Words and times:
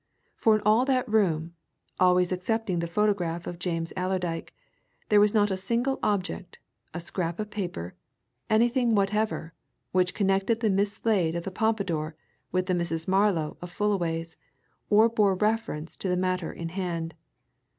For 0.35 0.55
in 0.55 0.63
all 0.65 0.83
that 0.85 1.07
room 1.07 1.53
always 1.99 2.31
excepting 2.31 2.79
the 2.79 2.87
photograph 2.87 3.45
of 3.45 3.59
James 3.59 3.93
Allerdyke 3.95 4.51
there 5.09 5.19
was 5.19 5.35
not 5.35 5.51
a 5.51 5.55
single 5.57 5.99
object, 6.01 6.57
a 6.91 6.99
scrap 6.99 7.37
of 7.39 7.51
paper, 7.51 7.93
anything 8.49 8.95
whatever, 8.95 9.53
which 9.91 10.15
connected 10.15 10.59
the 10.59 10.71
Miss 10.71 10.93
Slade 10.93 11.35
of 11.35 11.43
the 11.43 11.51
Pompadour 11.51 12.15
with 12.51 12.65
the 12.65 12.73
Mrs. 12.73 13.07
Marlow 13.07 13.57
of 13.61 13.69
Fullaway's 13.69 14.37
or 14.89 15.07
bore 15.07 15.35
reference 15.35 15.95
to 15.97 16.09
the 16.09 16.17
matter 16.17 16.51
in 16.51 16.69
hand. 16.69 17.13